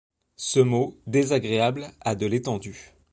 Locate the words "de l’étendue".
2.15-2.93